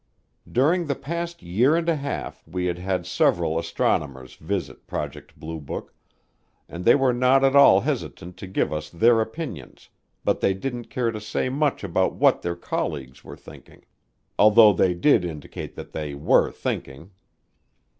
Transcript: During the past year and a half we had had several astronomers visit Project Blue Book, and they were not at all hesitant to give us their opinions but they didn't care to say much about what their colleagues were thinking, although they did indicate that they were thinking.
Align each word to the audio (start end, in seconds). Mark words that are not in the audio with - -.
During 0.51 0.87
the 0.87 0.95
past 0.95 1.43
year 1.43 1.75
and 1.75 1.87
a 1.87 1.95
half 1.95 2.41
we 2.47 2.65
had 2.65 2.79
had 2.79 3.05
several 3.05 3.59
astronomers 3.59 4.33
visit 4.33 4.87
Project 4.87 5.39
Blue 5.39 5.59
Book, 5.59 5.93
and 6.67 6.85
they 6.85 6.95
were 6.95 7.13
not 7.13 7.43
at 7.43 7.55
all 7.55 7.81
hesitant 7.81 8.35
to 8.37 8.47
give 8.47 8.73
us 8.73 8.89
their 8.89 9.21
opinions 9.21 9.89
but 10.23 10.41
they 10.41 10.55
didn't 10.55 10.85
care 10.89 11.11
to 11.11 11.21
say 11.21 11.49
much 11.49 11.83
about 11.83 12.13
what 12.15 12.41
their 12.41 12.55
colleagues 12.55 13.23
were 13.23 13.37
thinking, 13.37 13.85
although 14.39 14.73
they 14.73 14.95
did 14.95 15.23
indicate 15.23 15.75
that 15.75 15.91
they 15.91 16.15
were 16.15 16.51
thinking. 16.51 17.11